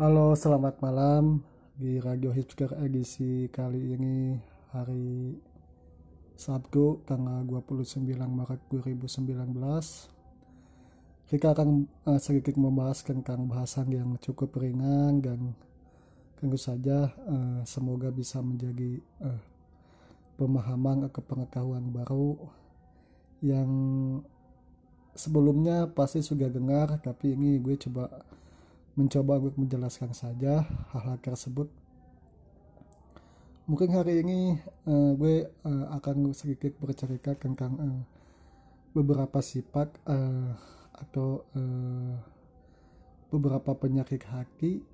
Halo, 0.00 0.32
selamat 0.32 0.80
malam 0.80 1.44
di 1.76 2.00
Radio 2.00 2.32
Hipster 2.32 2.72
edisi 2.80 3.52
kali 3.52 4.00
ini 4.00 4.32
hari 4.72 5.36
Sabtu 6.40 7.04
tanggal 7.04 7.44
29 7.44 8.08
Maret 8.08 8.64
2019. 8.72 9.28
Kita 11.28 11.52
akan 11.52 11.84
uh, 12.08 12.16
sedikit 12.16 12.56
membahas 12.56 13.04
tentang 13.04 13.44
bahasan 13.44 13.92
yang 13.92 14.16
cukup 14.24 14.56
ringan 14.56 15.20
dan 15.20 15.52
tentu 16.40 16.56
saja 16.56 17.12
uh, 17.28 17.60
semoga 17.68 18.08
bisa 18.08 18.40
menjadi 18.40 19.04
uh, 19.20 19.44
pemahaman 20.40 21.12
atau 21.12 21.20
pengetahuan 21.20 21.84
baru 21.92 22.40
yang 23.44 23.68
sebelumnya 25.12 25.92
pasti 25.92 26.24
sudah 26.24 26.48
dengar 26.48 26.96
tapi 27.04 27.36
ini 27.36 27.60
gue 27.60 27.76
coba 27.76 28.39
mencoba 29.00 29.40
untuk 29.40 29.56
menjelaskan 29.64 30.12
saja 30.12 30.68
hal-hal 30.92 31.16
tersebut. 31.24 31.72
Mungkin 33.64 33.96
hari 33.96 34.20
ini 34.20 34.60
uh, 34.84 35.16
gue 35.16 35.48
uh, 35.64 35.86
akan 35.96 36.36
sedikit 36.36 36.76
bercerita 36.76 37.32
tentang 37.32 37.72
uh, 37.80 38.02
beberapa 38.92 39.40
sifat 39.40 39.88
uh, 40.04 40.52
atau 41.00 41.48
uh, 41.56 42.14
beberapa 43.32 43.72
penyakit 43.72 44.26
hati 44.28 44.84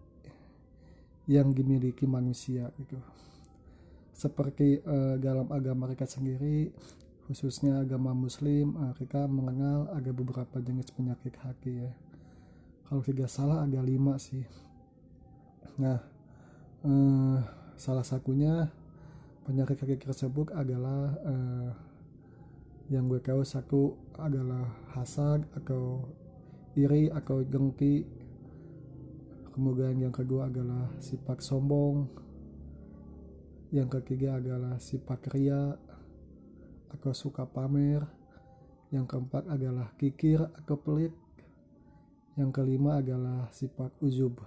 yang 1.26 1.50
dimiliki 1.50 2.06
manusia 2.06 2.70
gitu. 2.78 3.00
Seperti 4.14 4.78
uh, 4.86 5.18
dalam 5.18 5.50
agama 5.50 5.90
mereka 5.90 6.06
sendiri 6.06 6.70
khususnya 7.26 7.82
agama 7.82 8.14
muslim 8.14 8.78
mereka 8.78 9.26
mengenal 9.26 9.90
ada 9.90 10.14
beberapa 10.14 10.62
jenis 10.62 10.94
penyakit 10.94 11.34
hati 11.42 11.72
ya 11.82 11.90
kalau 12.86 13.02
tidak 13.02 13.26
salah 13.26 13.66
ada 13.66 13.82
lima 13.82 14.14
sih. 14.16 14.46
Nah 15.82 15.98
eh, 16.86 17.38
salah 17.74 18.06
satunya 18.06 18.70
penyakit 19.42 19.78
kaki 19.78 19.98
tersebut 19.98 20.54
adalah 20.54 21.14
eh, 21.26 21.70
yang 22.86 23.10
gue 23.10 23.18
tahu 23.18 23.42
satu 23.42 23.98
adalah 24.14 24.62
hasad 24.94 25.42
atau 25.58 26.06
iri 26.78 27.10
atau 27.10 27.42
dengki. 27.42 28.06
Kemudian 29.50 29.98
yang 29.98 30.14
kedua 30.14 30.46
adalah 30.46 30.94
sifat 31.02 31.42
sombong. 31.42 32.06
Yang 33.74 33.98
ketiga 33.98 34.38
adalah 34.38 34.78
sifat 34.78 35.18
ria 35.34 35.74
atau 36.94 37.10
suka 37.10 37.42
pamer. 37.48 38.06
Yang 38.94 39.10
keempat 39.10 39.50
adalah 39.50 39.90
kikir 39.98 40.38
atau 40.46 40.78
pelit 40.78 41.10
yang 42.36 42.52
kelima 42.52 43.00
adalah 43.00 43.48
sifat 43.48 43.96
uzub. 44.04 44.44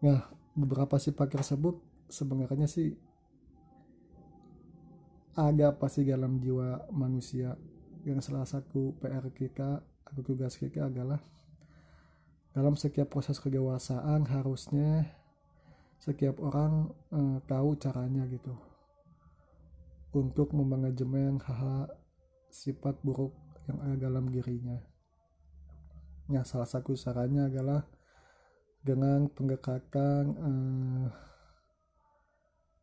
Nah, 0.00 0.32
beberapa 0.56 0.96
sifat 0.96 1.36
tersebut 1.36 1.76
sebenarnya 2.08 2.64
sih 2.64 2.96
ada 5.36 5.76
pasti 5.76 6.08
dalam 6.08 6.40
jiwa 6.40 6.88
manusia. 6.90 7.56
Yang 8.04 8.32
salah 8.32 8.44
satu 8.48 8.96
PR 9.00 9.24
kita 9.32 9.80
atau 9.80 10.20
tugas 10.20 10.56
kita 10.60 10.92
adalah 10.92 11.20
dalam 12.52 12.76
setiap 12.76 13.10
proses 13.10 13.40
kedewasaan 13.40 14.28
harusnya 14.28 15.08
setiap 15.98 16.36
orang 16.44 16.92
eh, 17.10 17.38
tahu 17.48 17.80
caranya 17.80 18.28
gitu 18.28 18.52
untuk 20.14 20.54
memanajemen 20.54 21.42
hal-hal 21.42 21.90
sifat 22.52 22.94
buruk 23.02 23.34
yang 23.66 23.78
ada 23.82 23.96
dalam 24.06 24.30
dirinya. 24.30 24.93
Ya, 26.24 26.40
salah 26.40 26.64
satu 26.64 26.96
caranya 26.96 27.52
adalah 27.52 27.84
dengan 28.80 29.28
pendekatan 29.28 30.24
eh, 30.32 31.06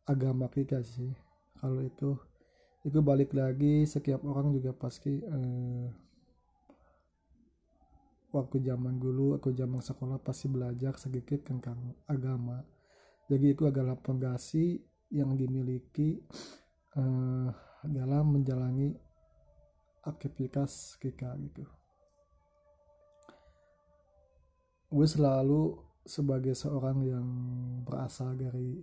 agama 0.06 0.46
kita 0.46 0.78
sih. 0.86 1.10
Kalau 1.58 1.82
itu 1.82 2.14
itu 2.86 2.98
balik 3.02 3.34
lagi 3.34 3.82
setiap 3.82 4.22
orang 4.22 4.54
juga 4.54 4.70
pasti 4.70 5.18
eh, 5.18 5.86
waktu 8.30 8.56
zaman 8.62 9.02
dulu 9.02 9.34
atau 9.34 9.50
zaman 9.50 9.82
sekolah 9.82 10.22
pasti 10.22 10.46
belajar 10.46 10.94
sedikit 10.94 11.42
tentang 11.42 11.98
agama. 12.06 12.62
Jadi 13.26 13.58
itu 13.58 13.66
adalah 13.66 13.98
fondasi 13.98 14.78
yang 15.10 15.34
dimiliki 15.34 16.14
eh, 16.94 17.48
dalam 17.90 18.38
menjalani 18.38 18.94
aktivitas 20.06 20.94
kita 21.02 21.34
gitu. 21.42 21.81
Gue 24.92 25.06
selalu 25.08 25.72
sebagai 26.04 26.52
seorang 26.52 27.00
yang 27.00 27.28
berasal 27.80 28.36
dari 28.36 28.76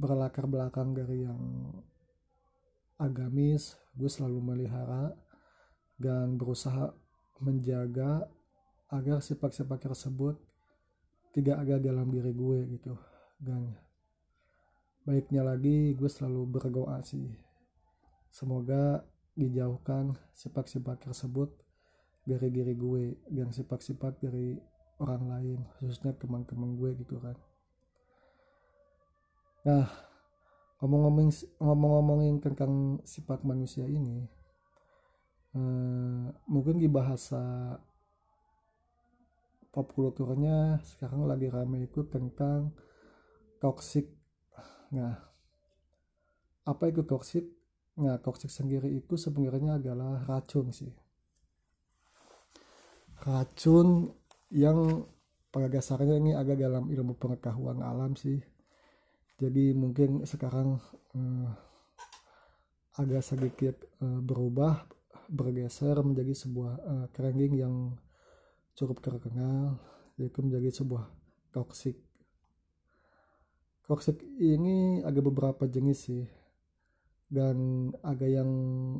berlatar 0.00 0.48
belakang 0.48 0.96
dari 0.96 1.28
yang 1.28 1.68
agamis 2.96 3.76
gue 3.92 4.08
selalu 4.08 4.40
melihara 4.40 5.12
dan 6.00 6.40
berusaha 6.40 6.88
menjaga 7.44 8.24
agar 8.88 9.20
sifat-sifat 9.20 9.92
tersebut 9.92 10.40
tidak 11.36 11.60
ada 11.60 11.76
dalam 11.76 12.08
diri 12.08 12.32
gue 12.32 12.64
gitu. 12.80 12.96
Dan 13.36 13.76
baiknya 15.04 15.44
lagi 15.44 15.92
gue 15.92 16.08
selalu 16.08 16.48
berdoa 16.48 17.04
sih. 17.04 17.28
Semoga 18.32 19.04
dijauhkan 19.36 20.16
sifat-sifat 20.32 21.12
tersebut 21.12 21.52
dari 22.30 22.48
diri 22.54 22.74
gue 22.78 23.26
yang 23.34 23.50
sifat-sifat 23.50 24.22
dari 24.22 24.54
orang 25.02 25.22
lain 25.26 25.58
khususnya 25.74 26.14
teman-teman 26.14 26.78
gue 26.78 26.90
gitu 27.02 27.18
kan. 27.18 27.34
Nah 29.66 29.86
ngomong-ngomong 30.78 31.28
ngomong-ngomongin 31.58 32.36
tentang 32.38 33.02
sifat 33.04 33.44
manusia 33.44 33.84
ini 33.84 34.24
eh, 35.58 36.24
mungkin 36.48 36.78
di 36.78 36.88
bahasa 36.88 37.76
pop 39.74 39.90
kulturnya 39.92 40.78
sekarang 40.86 41.26
lagi 41.26 41.50
rame 41.50 41.90
itu 41.90 42.06
tentang 42.06 42.70
toxic. 43.58 44.06
Nah 44.94 45.18
apa 46.64 46.84
itu 46.86 47.02
toxic? 47.02 47.44
Nah 47.98 48.16
toxic 48.22 48.48
sendiri 48.48 48.88
itu 48.94 49.18
sebenarnya 49.18 49.82
adalah 49.82 50.22
racun 50.24 50.70
sih 50.70 51.09
racun 53.24 54.10
yang 54.50 55.04
pada 55.50 55.66
dasarnya 55.66 56.16
ini 56.22 56.32
agak 56.32 56.62
dalam 56.62 56.86
ilmu 56.88 57.18
pengetahuan 57.18 57.82
alam 57.82 58.14
sih. 58.14 58.38
Jadi 59.40 59.72
mungkin 59.74 60.22
sekarang 60.24 60.78
eh, 61.16 61.50
agak 63.00 63.22
sedikit 63.24 63.76
eh, 64.00 64.20
berubah 64.20 64.86
bergeser 65.30 65.96
menjadi 66.02 66.34
sebuah 66.34 66.72
eh, 66.80 67.06
kerangking 67.14 67.54
yang 67.58 67.74
cukup 68.78 69.02
terkenal 69.02 69.76
yaitu 70.16 70.40
menjadi 70.44 70.70
sebuah 70.70 71.08
toxic. 71.50 71.98
Toxic 73.84 74.22
ini 74.38 75.02
ada 75.02 75.18
beberapa 75.18 75.66
jenis 75.66 75.98
sih. 75.98 76.26
Dan 77.30 77.90
ada 78.02 78.26
yang 78.26 78.50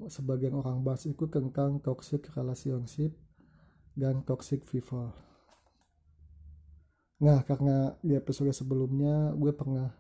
sebagian 0.07 0.55
orang 0.55 0.87
bahas 0.87 1.03
itu 1.03 1.27
tentang 1.27 1.83
toxic 1.83 2.31
relationship 2.31 3.11
dan 4.01 4.25
toxic 4.25 4.65
people. 4.65 5.13
Nah, 7.21 7.45
karena 7.45 7.93
di 8.01 8.17
episode 8.17 8.49
sebelumnya 8.57 9.37
gue 9.37 9.53
pernah 9.53 9.93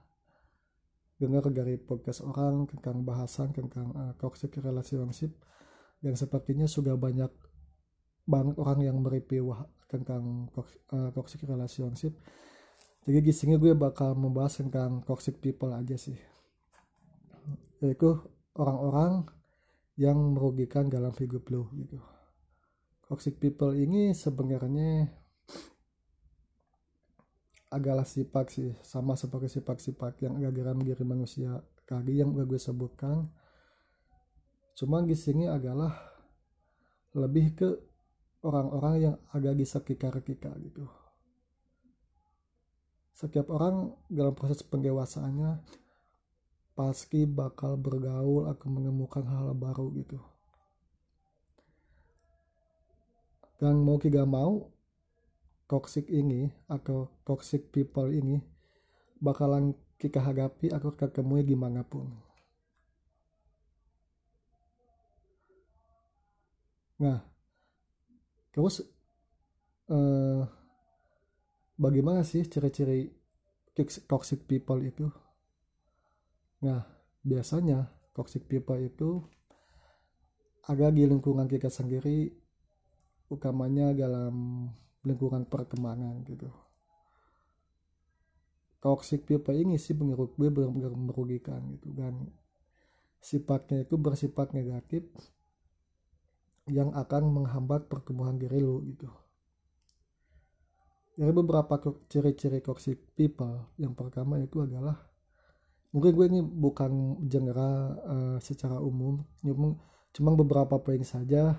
dengar 1.20 1.52
dari 1.52 1.76
podcast 1.76 2.24
orang 2.24 2.64
tentang 2.64 3.04
bahasan 3.04 3.52
tentang 3.52 3.92
uh, 3.92 4.16
toxic 4.16 4.56
relationship 4.56 5.36
dan 6.00 6.16
sepertinya 6.16 6.64
sudah 6.64 6.96
banyak 6.96 7.28
banget 8.24 8.56
orang 8.56 8.80
yang 8.80 8.96
mereview 9.04 9.52
tentang 9.84 10.48
uh, 10.96 11.12
toxic 11.12 11.44
relationship. 11.44 12.16
Jadi 13.04 13.20
di 13.20 13.32
sini 13.36 13.60
gue 13.60 13.76
bakal 13.76 14.16
membahas 14.16 14.64
tentang 14.64 15.04
toxic 15.04 15.44
people 15.44 15.76
aja 15.76 16.00
sih. 16.00 16.16
Yaitu 17.84 18.16
orang-orang 18.56 19.28
yang 20.00 20.16
merugikan 20.16 20.88
dalam 20.88 21.12
hidup 21.20 21.44
lo 21.52 21.68
gitu 21.76 22.00
toxic 23.10 23.42
people 23.42 23.74
ini 23.74 24.14
sebenarnya 24.14 25.10
adalah 27.74 28.06
sifat 28.06 28.46
sih 28.54 28.70
sama 28.86 29.18
seperti 29.18 29.58
sifat-sifat 29.58 30.22
yang 30.22 30.38
agak 30.38 30.62
dalam 30.62 30.78
diri 30.78 31.02
manusia 31.02 31.58
tadi 31.82 32.22
yang 32.22 32.30
udah 32.30 32.46
gue 32.46 32.60
sebutkan. 32.62 33.26
Cuma 34.78 35.02
di 35.02 35.18
sini 35.18 35.50
adalah 35.50 35.90
lebih 37.18 37.46
ke 37.58 37.68
orang-orang 38.46 38.94
yang 39.02 39.16
agak 39.34 39.58
di 39.58 39.66
sekitar 39.66 40.14
kita 40.22 40.54
gitu. 40.62 40.86
Setiap 43.10 43.50
orang 43.50 43.90
dalam 44.06 44.38
proses 44.38 44.62
pendewasaannya 44.62 45.58
pasti 46.78 47.26
bakal 47.26 47.74
bergaul 47.74 48.46
atau 48.46 48.70
menemukan 48.70 49.26
-hal 49.26 49.50
baru 49.52 49.90
gitu 49.98 50.29
dan 53.60 53.78
mau 53.84 54.00
tidak 54.00 54.24
mau 54.24 54.72
toxic 55.68 56.08
ini 56.08 56.50
atau 56.66 57.12
toxic 57.22 57.68
people 57.70 58.08
ini 58.08 58.40
bakalan 59.20 59.76
kita 60.00 60.18
hadapi 60.18 60.72
atau 60.72 60.90
ketemu 60.96 61.44
gimana 61.44 61.84
pun 61.84 62.08
nah 67.00 67.20
terus 68.50 68.82
eh, 69.88 70.42
bagaimana 71.80 72.20
sih 72.20 72.44
ciri-ciri 72.44 73.08
toxic 74.04 74.44
people 74.44 74.80
itu? 74.84 75.08
Nah 76.60 76.84
biasanya 77.24 77.88
toxic 78.12 78.44
people 78.44 78.76
itu 78.76 79.24
ada 80.68 80.92
di 80.92 81.08
lingkungan 81.08 81.48
kita 81.48 81.72
sendiri 81.72 82.28
utamanya 83.30 83.94
dalam 83.94 84.66
lingkungan 85.06 85.46
perkembangan 85.46 86.26
gitu. 86.26 86.50
Toxic 88.80 89.24
people 89.24 89.56
ini 89.56 89.76
sih 89.78 89.94
menurut 89.94 90.34
gue 90.36 90.48
benar-benar 90.50 90.92
merugikan 90.92 91.62
gitu. 91.78 91.94
Dan 91.94 92.28
sifatnya 93.20 93.84
itu 93.84 93.94
bersifat 94.00 94.52
negatif 94.56 95.04
yang 96.68 96.92
akan 96.92 97.30
menghambat 97.30 97.86
pertumbuhan 97.86 98.36
diri 98.36 98.58
lu 98.60 98.82
gitu. 98.88 99.08
Dari 101.20 101.32
beberapa 101.36 101.76
ciri-ciri 102.08 102.64
toxic 102.64 103.12
people 103.12 103.76
yang 103.76 103.92
pertama 103.92 104.40
itu 104.40 104.64
adalah 104.64 104.96
mungkin 105.92 106.12
gue 106.16 106.26
ini 106.32 106.40
bukan 106.40 107.20
general 107.26 107.74
uh, 108.06 108.38
secara 108.38 108.78
umum 108.78 109.26
cuma 110.14 110.30
beberapa 110.38 110.78
poin 110.78 111.02
saja 111.02 111.58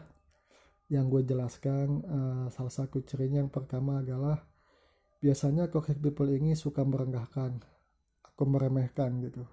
yang 0.91 1.07
gue 1.07 1.23
jelaskan 1.23 2.03
uh, 2.03 2.45
salah 2.51 2.73
satu 2.73 2.99
cirinya 3.07 3.39
yang 3.39 3.47
pertama 3.47 4.03
adalah 4.03 4.43
biasanya 5.23 5.71
toxic 5.71 6.03
people 6.03 6.27
ini 6.27 6.51
suka 6.51 6.83
merendahkan 6.83 7.63
atau 8.27 8.45
meremehkan 8.45 9.23
gitu. 9.23 9.47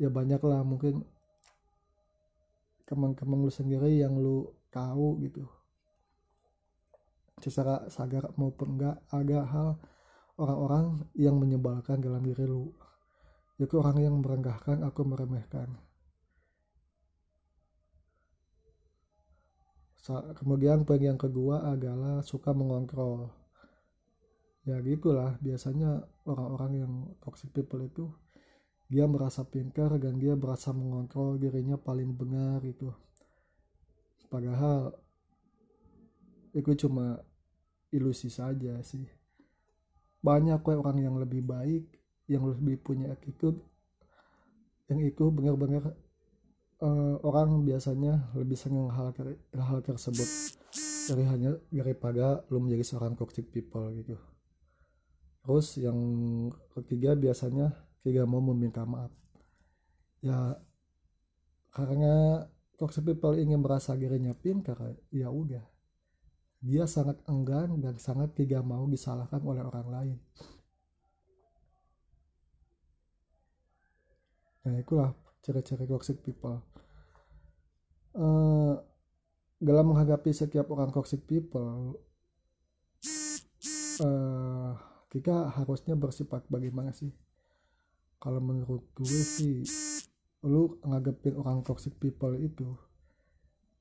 Ya 0.00 0.08
banyak 0.08 0.40
lah 0.40 0.64
mungkin 0.64 1.04
kemang-kemang 2.88 3.44
lu 3.44 3.52
sendiri 3.52 3.92
yang 3.92 4.16
lu 4.16 4.48
tahu 4.72 5.20
gitu. 5.20 5.44
Secara 7.36 7.92
sadar 7.92 8.32
maupun 8.40 8.80
enggak 8.80 8.96
ada 9.12 9.44
hal 9.44 9.68
orang-orang 10.40 11.04
yang 11.12 11.36
menyebalkan 11.36 12.00
dalam 12.00 12.24
diri 12.24 12.48
lu. 12.48 12.72
Yaitu 13.60 13.76
orang 13.76 14.00
yang 14.00 14.16
merenggahkan 14.24 14.80
atau 14.80 15.04
meremehkan 15.04 15.76
kemudian 20.38 20.86
poin 20.86 21.02
yang 21.02 21.18
kedua 21.18 21.74
adalah 21.74 22.22
suka 22.22 22.54
mengontrol. 22.54 23.30
Ya 24.66 24.78
gitulah. 24.82 25.38
Biasanya 25.42 26.06
orang-orang 26.26 26.72
yang 26.82 26.92
toxic 27.22 27.50
people 27.50 27.82
itu 27.82 28.06
dia 28.86 29.06
merasa 29.10 29.42
pintar 29.42 29.98
dan 29.98 30.18
dia 30.18 30.38
merasa 30.38 30.70
mengontrol 30.70 31.38
dirinya 31.38 31.74
paling 31.74 32.14
benar 32.14 32.62
itu. 32.62 32.90
Padahal 34.30 34.94
itu 36.54 36.72
cuma 36.86 37.18
ilusi 37.90 38.30
saja 38.30 38.78
sih. 38.86 39.06
Banyak 40.22 40.62
kok 40.62 40.74
orang 40.78 41.02
yang 41.02 41.14
lebih 41.18 41.42
baik 41.42 41.86
yang 42.26 42.42
lebih 42.46 42.82
punya 42.82 43.14
attitude 43.14 43.62
yang 44.90 45.02
itu 45.02 45.30
benar-benar 45.30 45.94
uh, 46.82 47.16
orang 47.24 47.64
biasanya 47.64 48.32
lebih 48.36 48.58
senang 48.58 48.92
hal 48.92 49.12
hal 49.56 49.78
tersebut 49.80 50.28
dari 51.06 51.24
hanya 51.24 51.54
daripada 51.70 52.42
lu 52.50 52.60
menjadi 52.60 52.84
seorang 52.84 53.14
toxic 53.14 53.48
people 53.48 53.86
gitu. 53.94 54.18
Terus 55.46 55.78
yang 55.78 55.98
ketiga 56.74 57.14
biasanya 57.14 57.70
tidak 58.02 58.26
mau 58.26 58.42
meminta 58.42 58.82
maaf. 58.82 59.14
Ya 60.18 60.58
karena 61.70 62.42
toxic 62.74 63.06
people 63.06 63.38
ingin 63.38 63.62
merasa 63.62 63.94
dirinya 63.94 64.34
pintar 64.34 64.98
ya 65.14 65.30
udah. 65.30 65.62
Dia 66.66 66.88
sangat 66.90 67.22
enggan 67.30 67.78
dan 67.78 67.94
sangat 68.02 68.34
tidak 68.34 68.66
mau 68.66 68.82
disalahkan 68.90 69.38
oleh 69.44 69.62
orang 69.62 69.86
lain. 69.86 70.18
Nah 74.66 74.82
itulah 74.82 75.14
ciri-ciri 75.46 75.86
toxic 75.86 76.18
people. 76.26 76.58
Uh, 78.10 78.74
dalam 79.62 79.94
menghadapi 79.94 80.34
setiap 80.34 80.66
orang 80.74 80.90
toxic 80.90 81.22
people, 81.22 82.02
uh, 84.02 84.74
kita 85.06 85.54
harusnya 85.54 85.94
bersifat 85.94 86.42
bagaimana 86.50 86.90
sih? 86.90 87.14
Kalau 88.18 88.42
menurut 88.42 88.90
gue 88.98 89.22
sih, 89.22 89.62
lu 90.42 90.82
ngadepin 90.82 91.38
orang 91.38 91.62
toxic 91.62 91.94
people 92.02 92.34
itu 92.34 92.74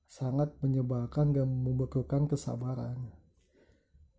sangat 0.06 0.53
menyebalkan 0.62 1.33
dan 1.33 1.50
membutuhkan 1.50 2.29
kesabaran. 2.29 3.09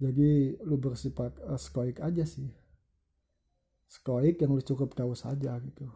Jadi 0.02 0.58
lu 0.66 0.82
bersifat 0.82 1.38
uh, 1.46 1.54
stoik 1.54 2.02
aja 2.02 2.26
sih. 2.26 2.50
Stoik 3.86 4.42
yang 4.42 4.50
lu 4.50 4.60
cukup 4.66 4.98
tahu 4.98 5.14
saja 5.14 5.54
gitu. 5.62 5.86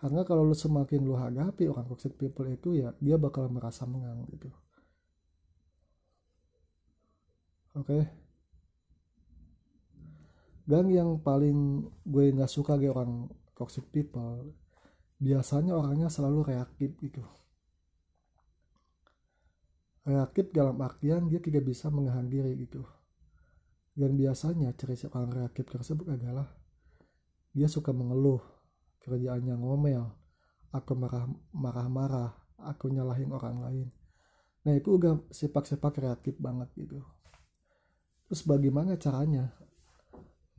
Karena 0.00 0.24
kalau 0.24 0.48
lu 0.48 0.56
semakin 0.56 1.04
lu 1.04 1.12
hadapi 1.12 1.68
orang 1.68 1.84
toxic 1.84 2.16
people 2.16 2.48
itu 2.48 2.80
ya 2.80 2.96
dia 2.96 3.20
bakal 3.20 3.52
merasa 3.52 3.84
mengang 3.84 4.24
gitu. 4.32 4.48
Oke. 7.76 7.84
Okay. 7.84 8.02
Dan 10.64 10.88
yang 10.88 11.20
paling 11.20 11.84
gue 12.06 12.24
nggak 12.32 12.48
suka 12.48 12.80
dari 12.80 12.88
orang 12.88 13.28
toxic 13.52 13.84
people, 13.92 14.54
biasanya 15.20 15.76
orangnya 15.76 16.08
selalu 16.08 16.48
reaktif 16.48 16.96
gitu 17.04 17.20
reaktif 20.08 20.48
dalam 20.50 20.80
artian 20.80 21.28
dia 21.28 21.38
tidak 21.38 21.68
bisa 21.68 21.92
menahan 21.92 22.24
diri 22.24 22.56
gitu 22.56 22.82
dan 23.92 24.16
biasanya 24.16 24.72
ciri 24.72 24.96
orang 25.12 25.44
reaktif 25.44 25.68
tersebut 25.68 26.08
adalah 26.08 26.48
dia 27.52 27.68
suka 27.68 27.92
mengeluh 27.92 28.40
kerjaannya 29.04 29.56
ngomel. 29.56 30.04
Aku 30.70 30.94
marah 30.94 31.26
marah-marah. 31.50 32.30
Aku 32.60 32.92
nyalahin 32.92 33.32
orang 33.32 33.56
lain. 33.64 33.88
Nah 34.68 34.76
itu 34.76 35.00
udah 35.00 35.24
sifat-sifat 35.32 36.04
reaktif 36.04 36.36
banget 36.36 36.68
gitu. 36.76 37.00
Terus 38.28 38.44
bagaimana 38.44 39.00
caranya 39.00 39.56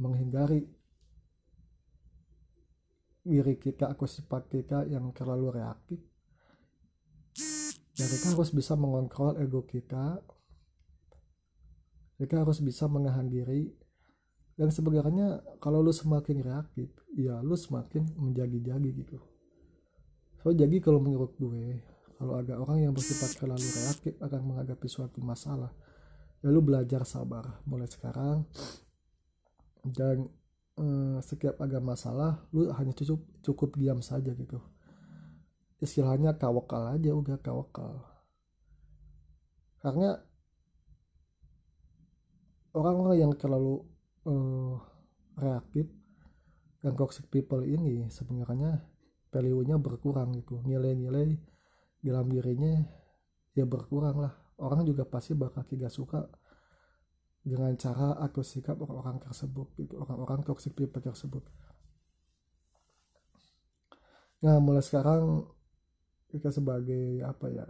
menghindari 0.01 0.65
diri 3.21 3.55
kita 3.61 3.93
aku 3.93 4.09
sifat 4.09 4.49
kita 4.49 4.89
yang 4.89 5.13
terlalu 5.13 5.61
reaktif? 5.61 6.01
Ya 7.93 8.09
kita 8.09 8.33
harus 8.33 8.49
bisa 8.49 8.73
mengontrol 8.73 9.37
ego 9.37 9.61
kita. 9.69 10.17
Kita 12.17 12.41
harus 12.41 12.57
bisa 12.65 12.89
menahan 12.89 13.29
diri 13.29 13.69
dan 14.59 14.69
sebenarnya 14.69 15.41
kalau 15.63 15.79
lu 15.79 15.95
semakin 15.95 16.43
reaktif 16.43 16.91
ya 17.15 17.39
lu 17.39 17.55
semakin 17.55 18.07
menjagi-jagi 18.19 18.89
gitu. 18.93 19.17
So 20.43 20.51
jadi 20.51 20.81
kalau 20.81 20.99
menurut 20.99 21.37
gue 21.37 21.79
kalau 22.17 22.37
ada 22.37 22.57
orang 22.61 22.85
yang 22.85 22.93
bersifat 22.93 23.37
terlalu 23.41 23.65
reaktif 23.65 24.13
akan 24.21 24.41
menghadapi 24.53 24.85
suatu 24.85 25.21
masalah 25.23 25.73
ya 26.41 26.49
lu 26.49 26.61
belajar 26.61 27.05
sabar 27.05 27.61
mulai 27.65 27.89
sekarang. 27.89 28.45
Dan 29.81 30.29
eh, 30.77 31.17
setiap 31.25 31.57
ada 31.57 31.81
masalah 31.81 32.45
lu 32.53 32.69
hanya 32.73 32.93
cukup 32.93 33.21
cukup 33.41 33.69
diam 33.77 34.01
saja 34.01 34.33
gitu. 34.33 34.61
Istilahnya 35.81 36.37
tawakal 36.37 36.93
aja 36.93 37.09
udah 37.13 37.37
tawakal. 37.41 38.05
Karena 39.81 40.13
orang-orang 42.77 43.17
yang 43.17 43.33
terlalu 43.33 43.90
uh, 44.27 44.75
reaktif 45.37 45.87
dan 46.81 46.97
toxic 46.97 47.29
people 47.29 47.61
ini 47.61 48.09
sebenarnya 48.09 48.81
value-nya 49.29 49.77
berkurang 49.77 50.33
gitu. 50.35 50.59
Nilai-nilai 50.65 51.37
dalam 52.01 52.27
dirinya 52.27 52.81
ya 53.53 53.65
berkurang 53.65 54.17
lah. 54.17 54.33
Orang 54.61 54.85
juga 54.85 55.05
pasti 55.09 55.33
bakal 55.33 55.65
tidak 55.65 55.89
suka 55.89 56.25
dengan 57.41 57.73
cara 57.73 58.21
atau 58.21 58.45
sikap 58.45 58.77
orang-orang 58.77 59.17
tersebut 59.17 59.73
gitu 59.81 59.97
orang-orang 59.97 60.45
toxic 60.45 60.77
people 60.77 61.01
tersebut. 61.01 61.41
Nah 64.45 64.61
mulai 64.61 64.85
sekarang 64.85 65.49
kita 66.29 66.53
sebagai 66.53 67.25
apa 67.25 67.49
ya 67.49 67.65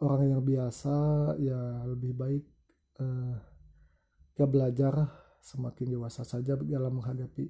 orang 0.00 0.32
yang 0.32 0.42
biasa 0.42 0.96
ya 1.36 1.84
lebih 1.84 2.16
baik 2.16 2.44
uh, 3.04 3.36
kita 4.40 4.48
belajar 4.48 4.96
semakin 5.44 6.00
dewasa 6.00 6.24
saja 6.24 6.56
dalam 6.56 6.96
menghadapi 6.96 7.44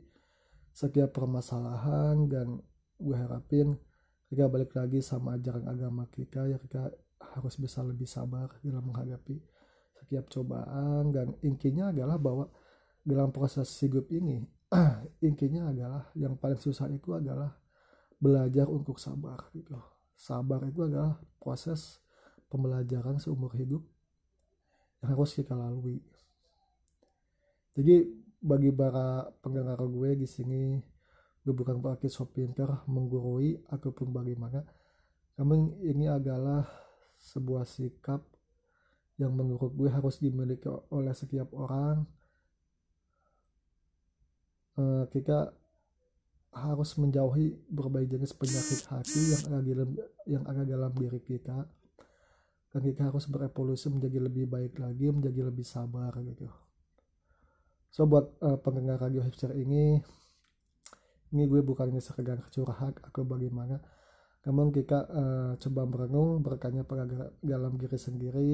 setiap 0.75 1.14
permasalahan 1.14 2.26
dan 2.26 2.59
gue 2.99 3.14
harapin 3.14 3.78
kita 4.26 4.50
balik 4.50 4.75
lagi 4.75 4.99
sama 4.99 5.38
ajaran 5.38 5.70
agama 5.70 6.11
kita 6.11 6.50
ya 6.50 6.59
kita 6.59 6.90
harus 7.38 7.54
bisa 7.62 7.87
lebih 7.87 8.11
sabar 8.11 8.59
dalam 8.66 8.90
menghadapi 8.90 9.38
setiap 10.02 10.35
cobaan. 10.35 11.14
Dan 11.14 11.38
intinya 11.47 11.94
adalah 11.94 12.18
bahwa 12.18 12.50
dalam 13.06 13.30
proses 13.30 13.70
hidup 13.87 14.11
ini 14.11 14.42
intinya 15.30 15.70
adalah 15.70 16.11
yang 16.18 16.35
paling 16.42 16.59
susah 16.59 16.90
itu 16.90 17.14
adalah 17.14 17.54
belajar 18.18 18.66
untuk 18.66 18.99
sabar 18.99 19.47
gitu. 19.54 19.78
Sabar 20.18 20.66
itu 20.66 20.90
adalah 20.90 21.23
proses 21.38 22.02
pembelajaran 22.50 23.23
seumur 23.23 23.54
hidup 23.54 23.87
yang 25.06 25.14
harus 25.14 25.38
kita 25.38 25.54
lalui 25.54 26.10
jadi 27.81 28.05
bagi 28.41 28.69
para 28.73 29.29
pendengar 29.41 29.81
gue 29.89 30.21
di 30.21 30.29
sini 30.29 30.77
gue 31.41 31.55
bukan 31.57 31.81
berarti 31.81 32.13
so 32.13 32.29
pinter 32.29 32.69
menggurui 32.85 33.57
ataupun 33.73 34.13
bagaimana. 34.13 34.61
Namun 35.41 35.81
ini 35.81 36.05
adalah 36.05 36.69
sebuah 37.17 37.65
sikap 37.65 38.21
yang 39.17 39.33
menurut 39.33 39.73
gue 39.73 39.89
harus 39.89 40.21
dimiliki 40.21 40.69
oleh 40.93 41.17
setiap 41.17 41.49
orang. 41.57 42.05
Uh, 44.77 45.09
kita 45.09 45.53
harus 46.53 46.93
menjauhi 47.01 47.57
berbagai 47.69 48.17
jenis 48.17 48.37
penyakit 48.37 48.81
hati 48.93 49.21
yang 49.33 49.43
ada 49.49 49.61
dalam, 49.65 49.91
yang 50.29 50.45
ada 50.45 50.63
dalam 50.69 50.93
diri 50.93 51.21
kita. 51.25 51.65
Dan 52.71 52.81
kita 52.85 53.09
harus 53.09 53.25
berevolusi 53.25 53.89
menjadi 53.89 54.21
lebih 54.21 54.45
baik 54.45 54.77
lagi 54.77 55.09
menjadi 55.09 55.49
lebih 55.49 55.65
sabar 55.65 56.15
gitu 56.21 56.70
so 57.90 58.06
buat 58.06 58.38
uh, 58.42 58.59
pendengar 58.62 59.02
radio 59.02 59.23
hipster 59.23 59.54
ini 59.54 59.99
ini 61.30 61.47
gue 61.47 61.62
bukan 61.62 61.94
ini 61.94 62.02
sekedar 62.02 62.42
curhat 62.50 62.99
atau 63.06 63.23
bagaimana. 63.23 63.78
Namun 64.47 64.75
kita 64.75 64.99
uh, 65.06 65.52
coba 65.62 65.82
merenung 65.87 66.42
berkanya 66.42 66.82
pada 66.82 67.06
dalam 67.38 67.78
diri 67.78 67.94
sendiri. 67.94 68.50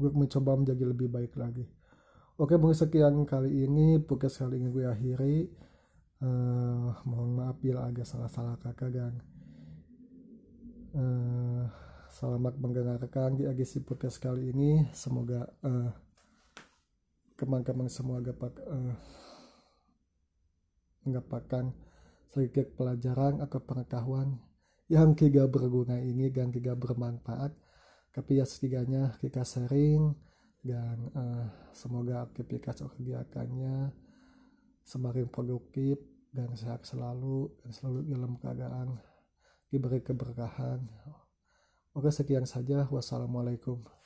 Gue 0.00 0.10
mencoba 0.16 0.56
menjadi 0.56 0.84
lebih 0.88 1.12
baik 1.12 1.36
lagi. 1.36 1.68
Oke 2.40 2.56
mungkin 2.56 2.72
sekian 2.72 3.28
kali 3.28 3.68
ini 3.68 4.00
podcast 4.00 4.40
kali 4.40 4.56
ini 4.56 4.72
gue 4.72 4.88
akhiri. 4.88 5.36
Uh, 6.20 6.96
mohon 7.04 7.36
maaf 7.36 7.60
bila 7.60 7.88
agak 7.88 8.04
salah-salah 8.08 8.56
kakak 8.60 8.92
dan 8.92 9.20
uh, 10.96 11.64
selamat 12.10 12.58
mendengarkan 12.58 13.38
di 13.38 13.46
agisi 13.46 13.78
podcast 13.78 14.18
kali 14.18 14.50
ini. 14.50 14.82
Semoga 14.90 15.46
uh, 15.62 15.94
kemang-kemang 17.38 17.86
semua 17.86 18.18
dapat 18.18 18.50
uh, 18.66 18.94
mendapatkan 21.06 21.70
sedikit 22.26 22.74
pelajaran 22.74 23.38
atau 23.38 23.62
pengetahuan 23.62 24.42
yang 24.90 25.14
tidak 25.14 25.54
berguna 25.54 26.02
ini 26.02 26.34
dan 26.34 26.50
tidak 26.50 26.82
bermanfaat. 26.82 27.54
Tapi 28.10 28.42
ya 28.42 28.44
setidaknya 28.44 29.14
kita 29.22 29.46
sharing 29.46 30.10
dan 30.66 31.14
uh, 31.14 31.46
semoga 31.70 32.26
aktivitas 32.26 32.82
kegiatannya 32.98 33.94
semakin 34.82 35.30
produktif 35.30 36.02
dan 36.34 36.58
sehat 36.58 36.82
selalu 36.82 37.54
dan 37.62 37.70
selalu 37.70 37.98
dalam 38.10 38.34
keadaan 38.34 38.98
diberi 39.70 40.02
keberkahan 40.02 40.82
oke 41.94 42.10
sekian 42.10 42.46
saja. 42.46 42.86
Wassalamualaikum 42.90 43.99